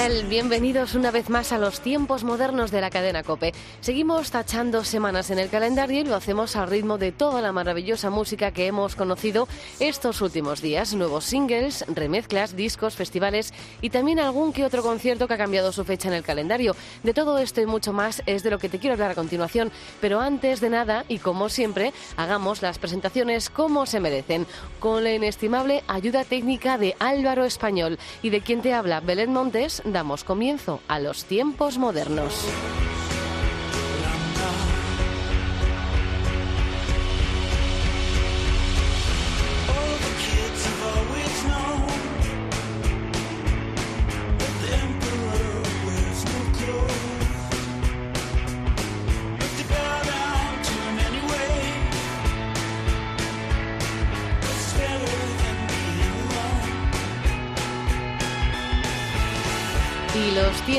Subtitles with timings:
[0.00, 3.52] Bienvenidos una vez más a los tiempos modernos de la cadena Cope.
[3.82, 8.08] Seguimos tachando semanas en el calendario y lo hacemos al ritmo de toda la maravillosa
[8.08, 9.46] música que hemos conocido
[9.78, 10.94] estos últimos días.
[10.94, 15.84] Nuevos singles, remezclas, discos, festivales y también algún que otro concierto que ha cambiado su
[15.84, 16.74] fecha en el calendario.
[17.02, 19.70] De todo esto y mucho más es de lo que te quiero hablar a continuación.
[20.00, 24.46] Pero antes de nada, y como siempre, hagamos las presentaciones como se merecen,
[24.78, 29.82] con la inestimable ayuda técnica de Álvaro Español y de quien te habla Belén Montes
[29.92, 32.46] damos comienzo a los tiempos modernos.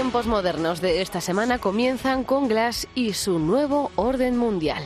[0.01, 4.83] Tiempos modernos de esta semana comienzan con Glass y su nuevo orden mundial.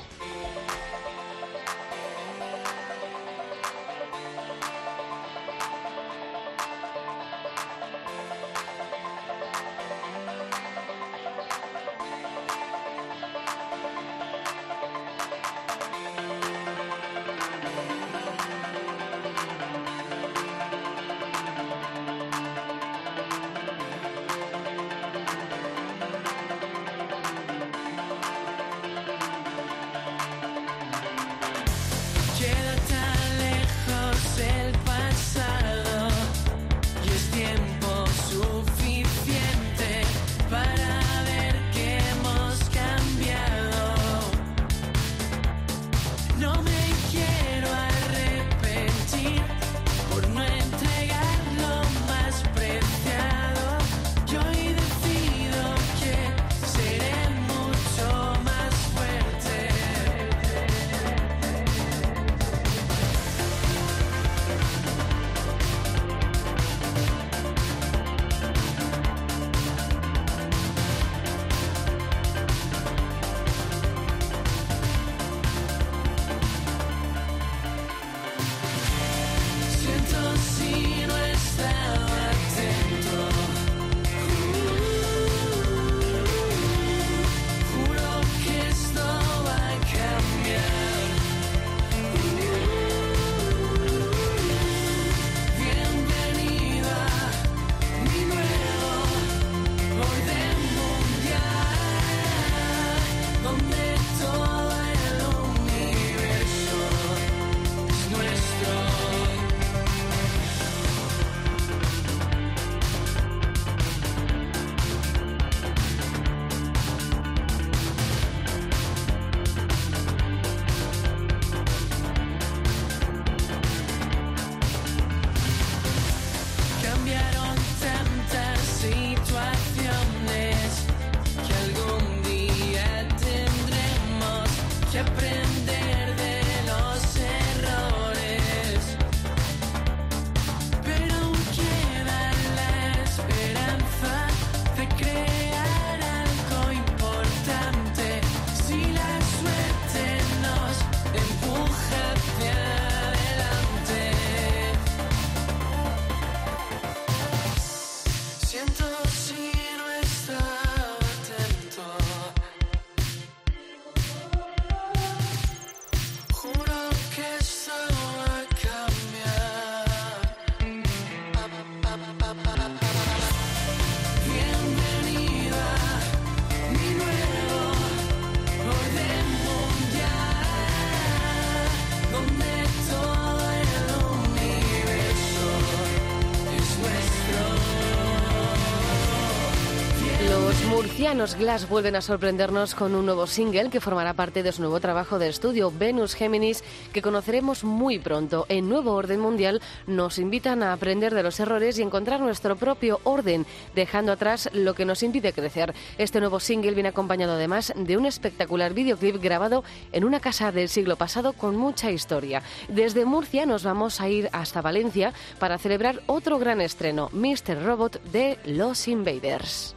[191.06, 194.80] Murcianos Glass vuelven a sorprendernos con un nuevo single que formará parte de su nuevo
[194.80, 196.64] trabajo de estudio, Venus Géminis,
[196.94, 198.48] que conoceremos muy pronto.
[198.50, 203.02] En Nuevo Orden Mundial nos invitan a aprender de los errores y encontrar nuestro propio
[203.04, 205.76] orden, dejando atrás lo que nos impide crecer.
[206.00, 210.70] Este nuevo single viene acompañado además de un espectacular videoclip grabado en una casa del
[210.70, 212.42] siglo pasado con mucha historia.
[212.68, 217.64] Desde Murcia nos vamos a ir hasta Valencia para celebrar otro gran estreno, Mr.
[217.64, 219.76] Robot de Los Invaders.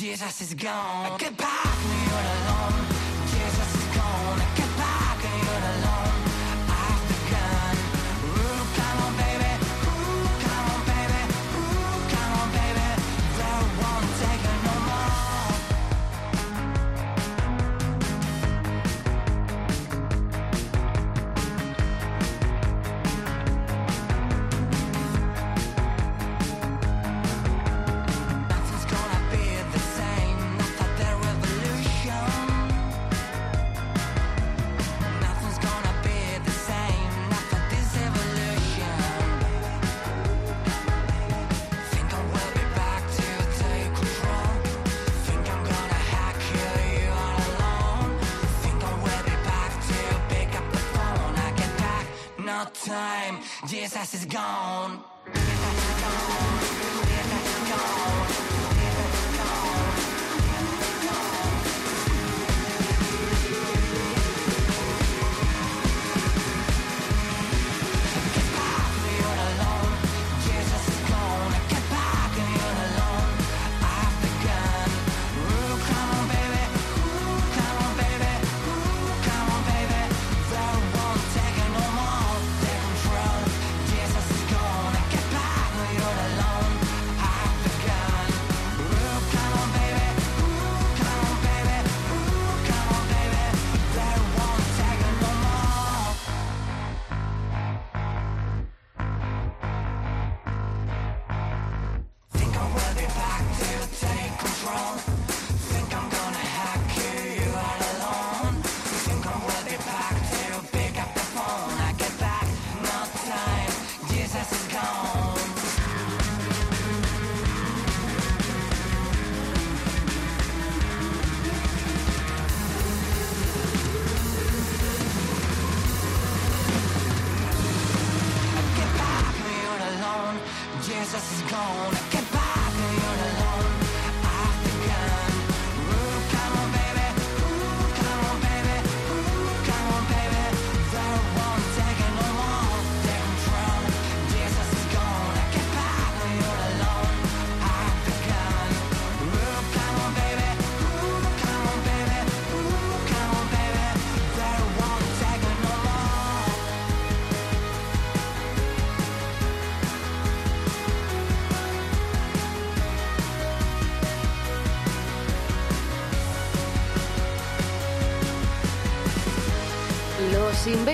[0.00, 1.18] Jesus is gone.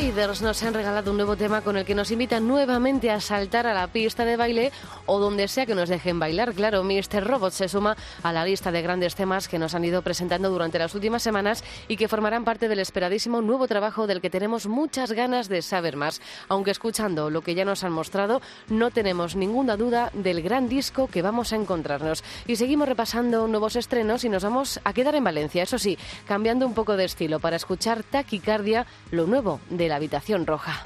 [0.00, 3.66] Invaders nos han regalado un nuevo tema con el que nos invitan nuevamente a saltar
[3.66, 4.70] a la pista de baile
[5.06, 6.52] o donde sea que nos dejen bailar.
[6.52, 7.24] Claro, Mr.
[7.24, 10.78] Robot se suma a la lista de grandes temas que nos han ido presentando durante
[10.78, 15.12] las últimas semanas y que formarán parte del esperadísimo nuevo trabajo del que tenemos muchas
[15.12, 16.20] ganas de saber más.
[16.48, 21.06] Aunque escuchando lo que ya nos han mostrado, no tenemos ninguna duda del gran disco
[21.06, 22.22] que vamos a encontrarnos.
[22.46, 26.66] Y seguimos repasando nuevos estrenos y nos vamos a quedar en Valencia, eso sí, cambiando
[26.66, 30.84] un poco de estilo para escuchar Taquicardia, lo nuevo de la habitación roja.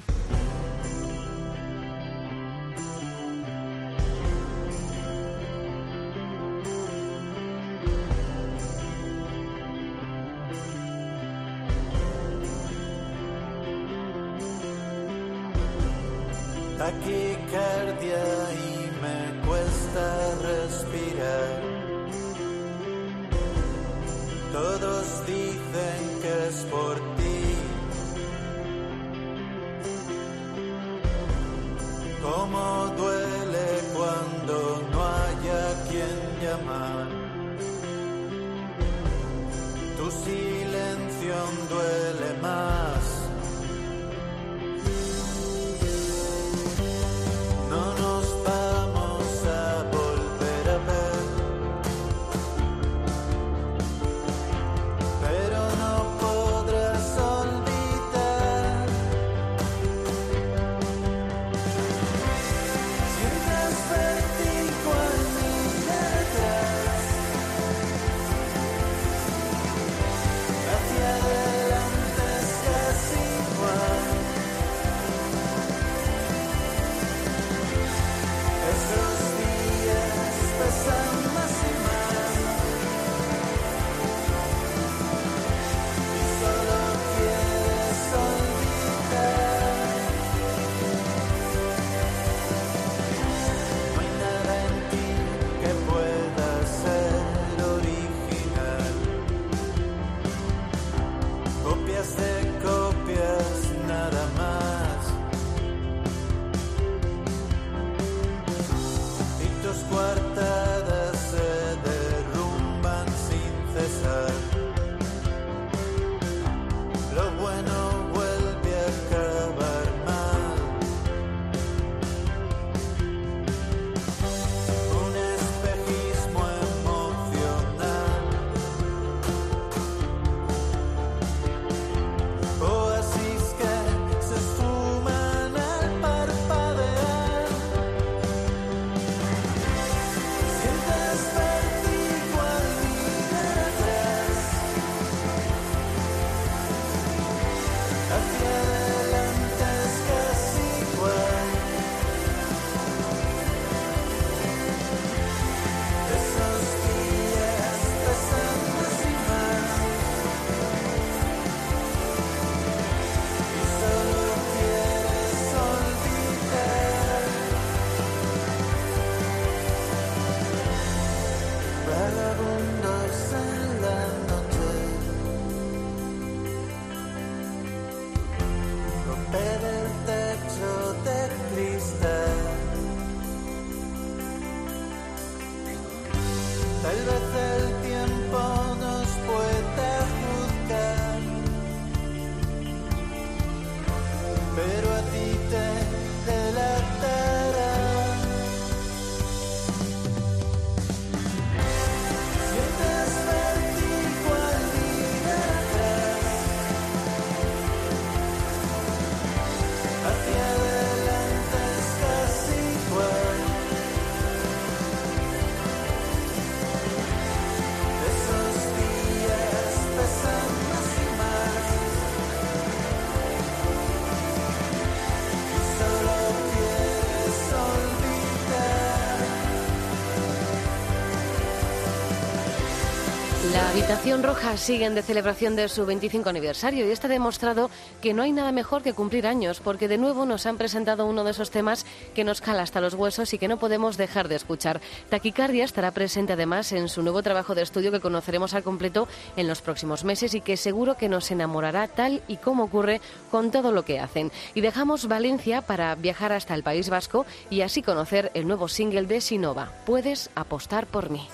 [233.70, 237.70] Habitación Roja siguen de celebración de su 25 aniversario y está demostrado
[238.02, 241.22] que no hay nada mejor que cumplir años, porque de nuevo nos han presentado uno
[241.22, 244.34] de esos temas que nos cala hasta los huesos y que no podemos dejar de
[244.34, 244.80] escuchar.
[245.08, 249.46] Taquicardia estará presente además en su nuevo trabajo de estudio que conoceremos al completo en
[249.46, 253.00] los próximos meses y que seguro que nos enamorará tal y como ocurre
[253.30, 254.32] con todo lo que hacen.
[254.52, 259.06] Y dejamos Valencia para viajar hasta el País Vasco y así conocer el nuevo single
[259.06, 261.28] de Sinova, Puedes apostar por mí.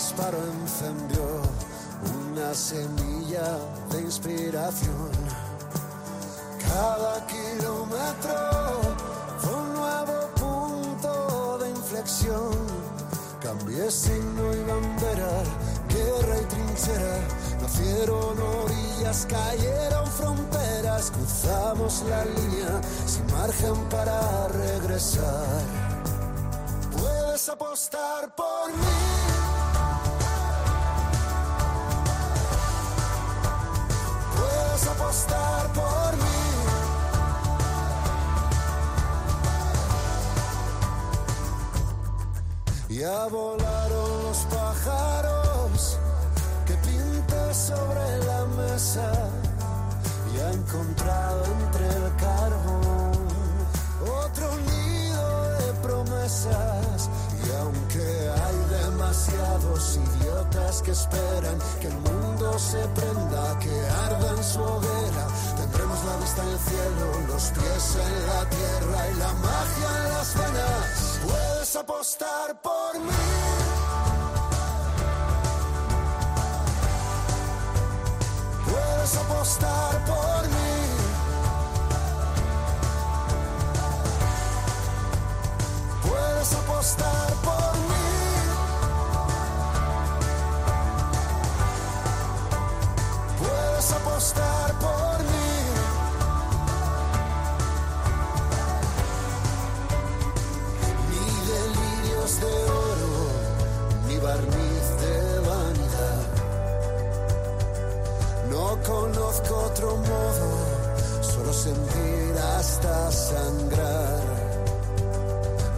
[0.00, 1.42] Disparo encendió
[2.32, 3.58] una semilla
[3.90, 5.10] de inspiración.
[6.58, 8.40] Cada kilómetro
[9.40, 12.56] fue un nuevo punto de inflexión.
[13.42, 15.32] Cambié signo y bandera,
[15.90, 17.16] guerra y trinchera.
[17.60, 21.10] Nacieron orillas, cayeron fronteras.
[21.10, 25.79] Cruzamos la línea sin margen para regresar.
[43.00, 45.98] Ya volaron los pájaros
[46.66, 49.10] que pinté sobre la mesa
[50.34, 53.12] y ha encontrado entre el carbón
[54.22, 57.08] otro nido de promesas.
[57.42, 58.04] Y aunque
[58.44, 65.26] hay demasiados idiotas que esperan que el mundo se prenda, que arda en su hoguera,
[65.56, 70.12] tendremos la vista en el cielo, los pies en la tierra y la magia en
[70.12, 71.18] las venas.
[71.26, 72.69] Puedes apostar por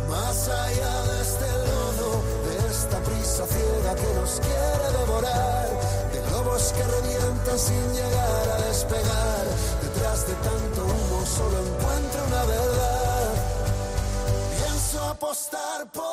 [0.09, 5.69] Más allá de este lodo, de esta prisa ciega que nos quiere devorar,
[6.13, 9.45] de globos que revientan sin llegar a despegar.
[9.83, 13.35] Detrás de tanto humo solo encuentro una verdad.
[14.57, 16.12] Pienso apostar por.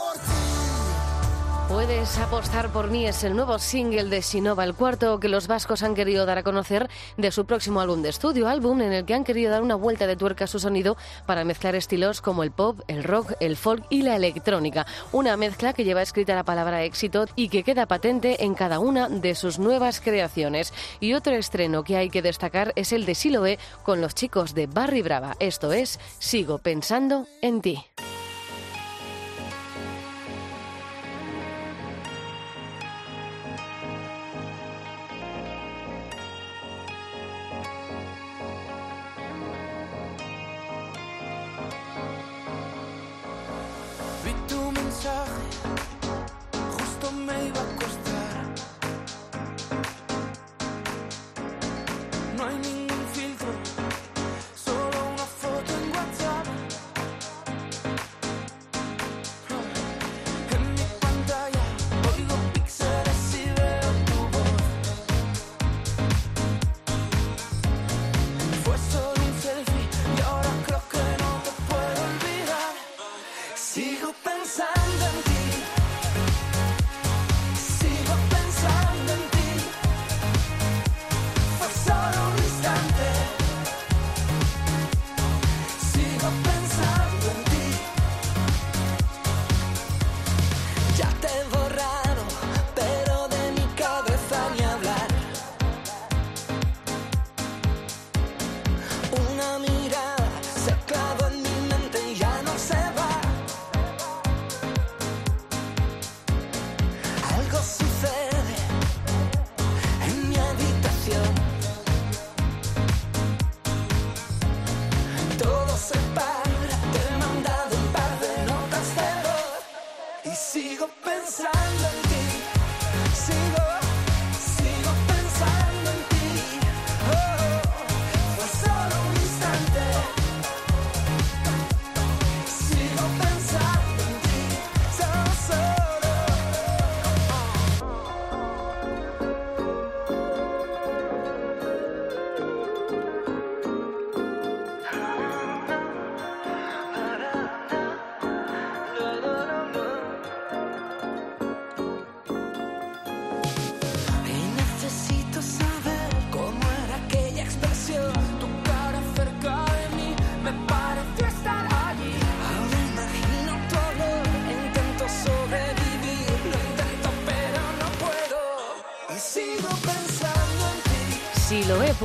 [1.70, 5.84] Puedes apostar por mí es el nuevo single de Sinova, el cuarto que los vascos
[5.84, 9.14] han querido dar a conocer de su próximo álbum de estudio, álbum en el que
[9.14, 10.98] han querido dar una vuelta de tuerca a su sonido
[11.28, 14.88] para mezclar estilos como el pop, el rock, el folk y la electrónica.
[15.12, 19.08] Una mezcla que lleva escrita la palabra éxito y que queda patente en cada una
[19.08, 20.74] de sus nuevas creaciones.
[21.00, 24.66] Y otro estreno que hay que destacar es el de Siloé con los chicos de
[24.66, 25.36] Barry Brava.
[25.40, 27.86] Esto es Sigo pensando en ti.
[73.90, 75.79] Sigo pensando en ti.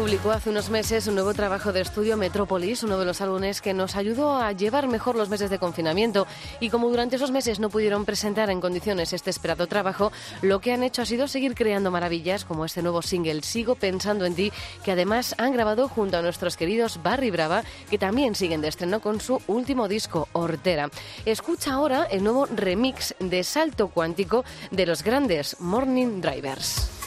[0.05, 3.73] Publicó hace unos meses un nuevo trabajo de estudio Metrópolis, uno de los álbumes que
[3.73, 6.27] nos ayudó a llevar mejor los meses de confinamiento.
[6.61, 10.13] Y como durante esos meses no pudieron presentar en condiciones este esperado trabajo,
[10.43, 14.27] lo que han hecho ha sido seguir creando maravillas como este nuevo single Sigo pensando
[14.27, 14.53] en ti,
[14.85, 19.01] que además han grabado junto a nuestros queridos Barry Brava, que también siguen de estreno
[19.01, 20.91] con su último disco, Hortera.
[21.25, 27.04] Escucha ahora el nuevo remix de Salto Cuántico de los grandes Morning Drivers.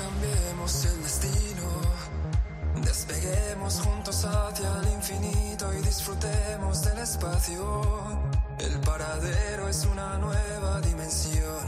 [0.00, 1.68] Cambiemos el destino.
[2.82, 7.82] Despeguemos juntos hacia el infinito y disfrutemos del espacio.
[8.58, 11.66] El paradero es una nueva dimensión.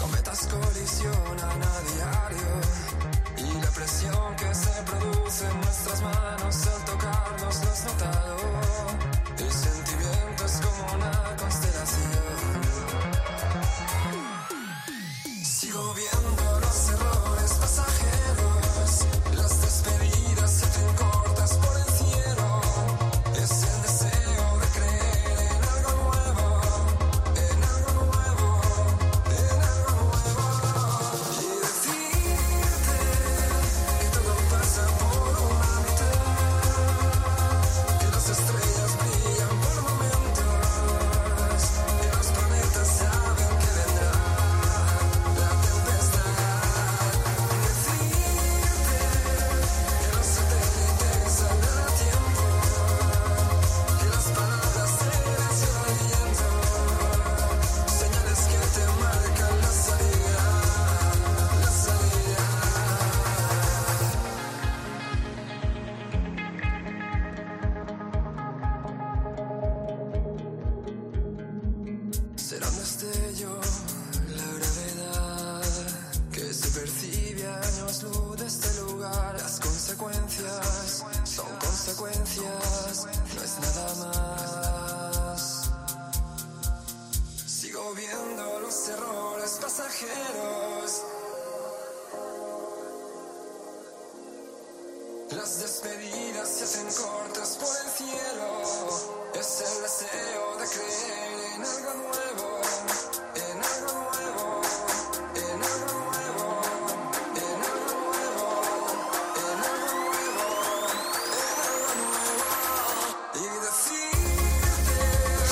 [0.00, 2.52] Cometas colisionan a diario
[3.36, 8.36] y la presión que se produce en nuestras manos al tocarnos lo has notado.
[9.38, 12.39] El sentimiento es como una constelación.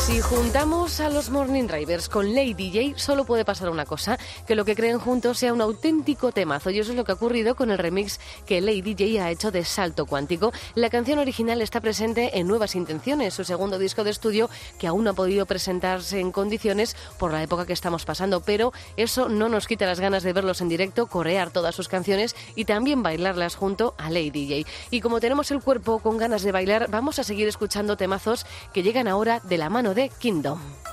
[0.08, 4.54] Si juntamos a los Morning Drivers con Lady J, solo puede pasar una cosa, que
[4.54, 6.70] lo que creen juntos sea un auténtico temazo.
[6.70, 9.50] Y eso es lo que ha ocurrido con el remix que Lady J ha hecho
[9.50, 10.50] de Salto Cuántico.
[10.74, 15.04] La canción original está presente en Nuevas Intenciones, su segundo disco de estudio, que aún
[15.04, 18.40] no ha podido presentarse en condiciones por la época que estamos pasando.
[18.40, 22.34] Pero eso no nos quita las ganas de verlos en directo, corear todas sus canciones
[22.54, 24.70] y también bailarlas junto a Lady J.
[24.90, 28.82] Y como tenemos el cuerpo con ganas de bailar, vamos a seguir escuchando temazos que
[28.82, 30.87] llegan ahora de la mano de Kingdom.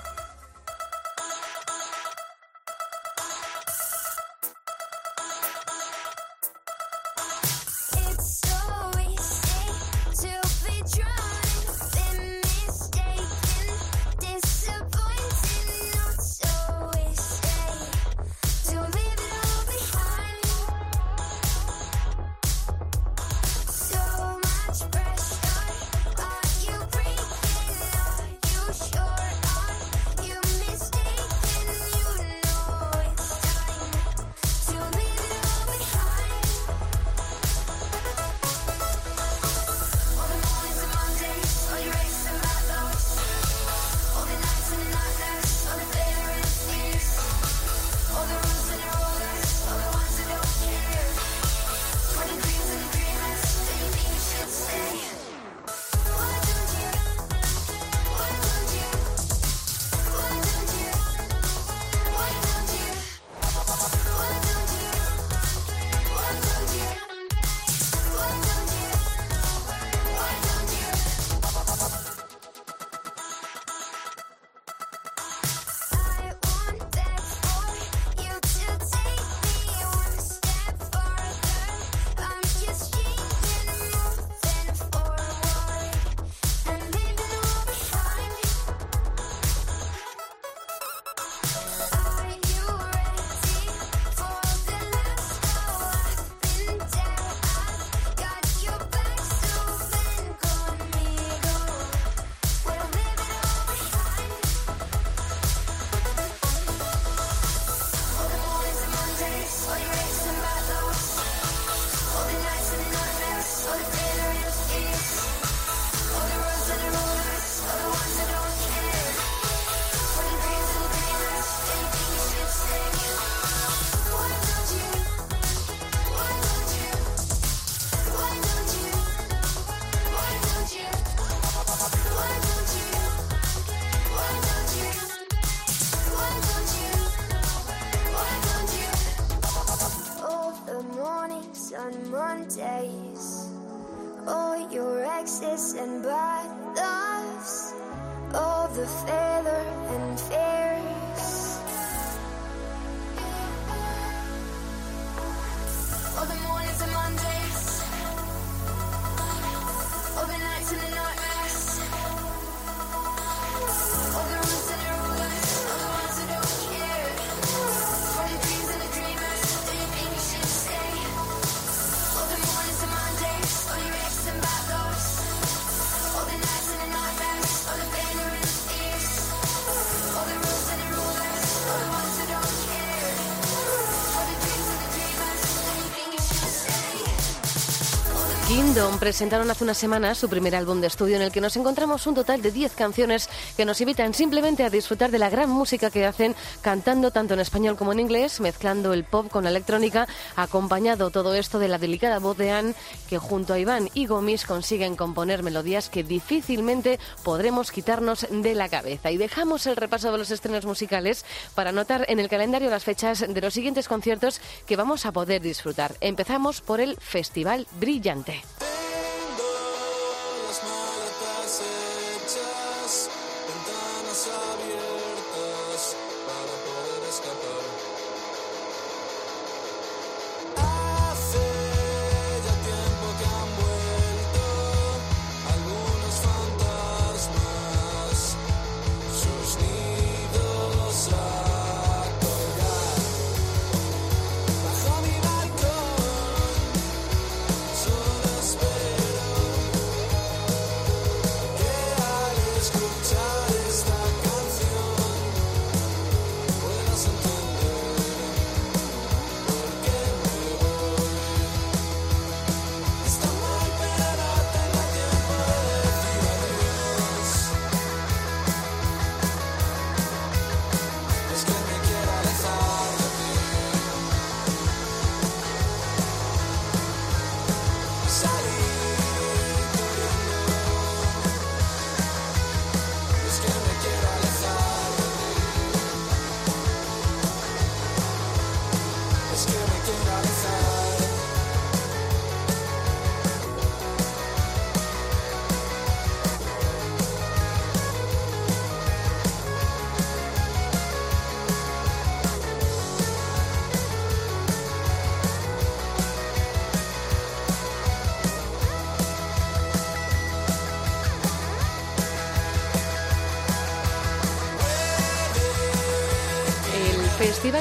[189.00, 192.14] Presentaron hace unas semanas su primer álbum de estudio en el que nos encontramos un
[192.14, 196.06] total de 10 canciones que nos invitan simplemente a disfrutar de la gran música que
[196.06, 201.10] hacen cantando tanto en español como en inglés, mezclando el pop con la electrónica, acompañado
[201.10, 202.76] todo esto de la delicada voz de Anne
[203.10, 208.70] que junto a Iván y Gomis consiguen componer melodías que difícilmente podremos quitarnos de la
[208.70, 209.12] cabeza.
[209.12, 213.26] Y dejamos el repaso de los estrenos musicales para anotar en el calendario las fechas
[213.28, 215.96] de los siguientes conciertos que vamos a poder disfrutar.
[216.02, 218.44] Empezamos por el Festival Brillante.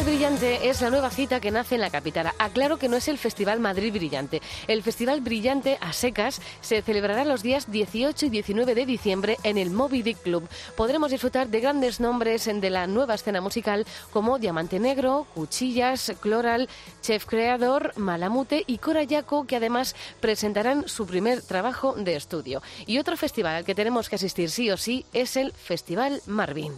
[0.04, 2.30] Festival Brillante es la nueva cita que nace en la capital.
[2.38, 4.42] Aclaro que no es el Festival Madrid Brillante.
[4.68, 9.56] El Festival Brillante a secas se celebrará los días 18 y 19 de diciembre en
[9.56, 10.46] el Moby Dick Club.
[10.76, 16.68] Podremos disfrutar de grandes nombres de la nueva escena musical como Diamante Negro, Cuchillas, Cloral,
[17.00, 22.62] Chef Creador, Malamute y Cora Yaco, que además presentarán su primer trabajo de estudio.
[22.84, 26.74] Y otro festival al que tenemos que asistir sí o sí es el Festival Marvin.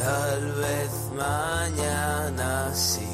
[0.00, 3.09] Tal vez mañana siga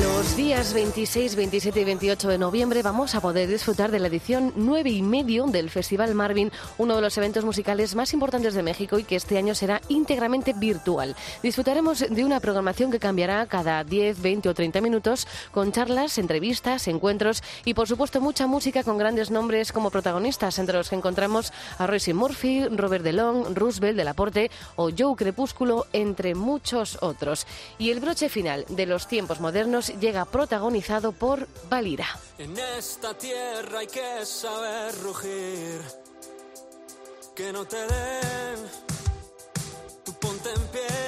[0.00, 4.52] Los días 26, 27 y 28 de noviembre vamos a poder disfrutar de la edición
[4.56, 8.98] 9 y medio del Festival Marvin, uno de los eventos musicales más importantes de México
[8.98, 11.16] y que este año será íntegramente virtual.
[11.42, 16.88] Disfrutaremos de una programación que cambiará cada 10, 20 o 30 minutos con charlas, entrevistas,
[16.88, 21.52] encuentros y por supuesto mucha música con grandes nombres como protagonistas, entre los que encontramos
[21.78, 27.46] a Royce Murphy, Robert DeLong, Roosevelt del Aporte o Joe Crepúsculo, entre muchos otros.
[27.78, 32.06] Y el broche final de los tiempos modernos llega protagonizado por Valira.
[32.38, 35.80] En esta tierra hay que saber rugir,
[37.34, 38.58] que no te den,
[40.04, 41.01] tú ponte en pie.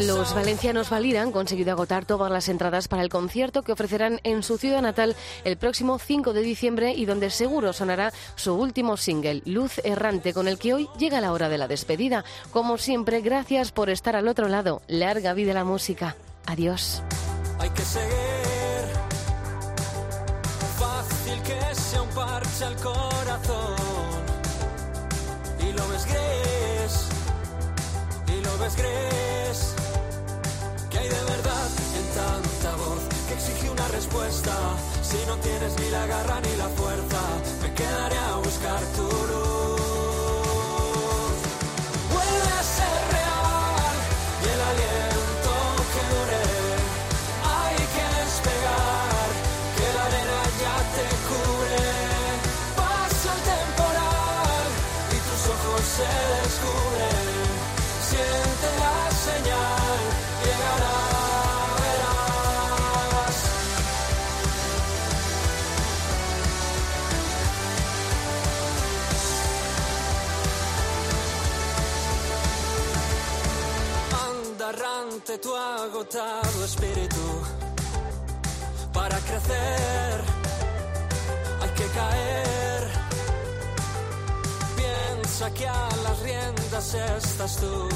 [0.00, 4.42] Los valencianos Valira han conseguido agotar todas las entradas para el concierto que ofrecerán en
[4.42, 9.42] su ciudad natal el próximo 5 de diciembre y donde seguro sonará su último single,
[9.44, 12.24] Luz Errante, con el que hoy llega la hora de la despedida.
[12.50, 14.82] Como siempre, gracias por estar al otro lado.
[14.88, 16.16] Larga vida la música.
[16.46, 17.00] Adiós.
[17.60, 18.14] hay que seguir.
[20.76, 24.24] Fácil que sea un parche al corazón.
[25.60, 27.08] Y lo ves gris,
[28.26, 29.83] y lo ves gris.
[30.94, 34.54] Que hay de verdad en tanta voz que exige una respuesta.
[35.02, 37.20] Si no tienes ni la garra ni la fuerza,
[37.62, 39.72] me quedaré a buscar tu luz.
[42.14, 43.94] Vuelve a ser real
[44.44, 45.52] y el aliento
[45.92, 46.44] que dure.
[47.58, 49.26] Hay que despegar,
[49.76, 51.82] que la arena ya te cubre.
[52.78, 54.66] Pasa el temporal
[55.10, 57.26] y tus ojos se descubren.
[58.10, 59.83] Siente la señal,
[75.38, 77.42] tu agotado espíritu.
[78.92, 80.20] Para crecer
[81.60, 82.82] hay que caer.
[84.76, 87.88] Piensa que a las riendas estás tú.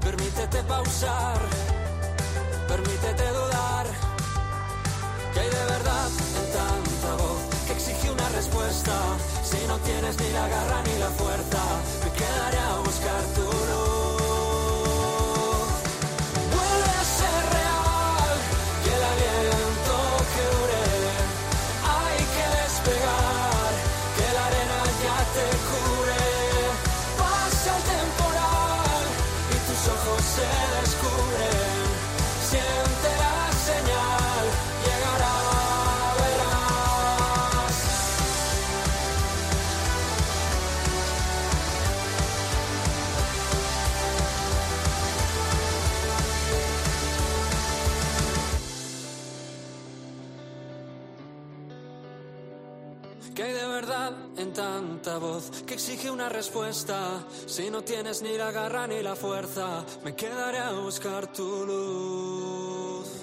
[0.00, 1.40] Permítete pausar
[2.72, 3.86] permítete dudar.
[5.32, 6.08] Que hay de verdad
[6.40, 8.94] en tanta voz que exige una respuesta.
[9.50, 11.62] Si no tienes ni la garra ni la fuerza
[12.02, 14.01] me quedaré a buscar tu luz
[55.18, 57.24] voz que exige una respuesta.
[57.46, 63.22] Si no tienes ni la garra ni la fuerza, me quedaré a buscar tu luz.